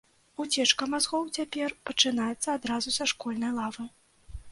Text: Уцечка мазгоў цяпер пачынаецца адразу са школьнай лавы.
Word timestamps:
Уцечка 0.43 0.85
мазгоў 0.93 1.27
цяпер 1.39 1.75
пачынаецца 1.89 2.47
адразу 2.57 2.89
са 2.97 3.07
школьнай 3.13 3.53
лавы. 3.59 3.87